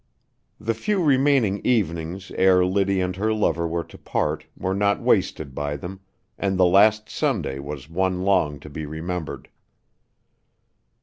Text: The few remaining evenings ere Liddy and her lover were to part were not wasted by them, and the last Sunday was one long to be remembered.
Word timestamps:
The 0.59 0.73
few 0.73 1.03
remaining 1.03 1.59
evenings 1.63 2.31
ere 2.31 2.65
Liddy 2.65 3.01
and 3.01 3.15
her 3.17 3.31
lover 3.31 3.67
were 3.67 3.83
to 3.83 3.99
part 3.99 4.47
were 4.57 4.73
not 4.73 4.99
wasted 4.99 5.53
by 5.53 5.75
them, 5.75 5.99
and 6.39 6.57
the 6.57 6.65
last 6.65 7.07
Sunday 7.07 7.59
was 7.59 7.87
one 7.87 8.23
long 8.23 8.59
to 8.61 8.69
be 8.71 8.87
remembered. 8.87 9.47